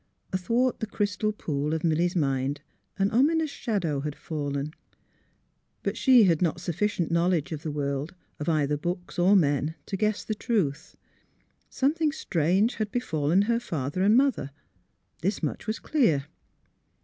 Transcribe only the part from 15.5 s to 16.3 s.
was clear.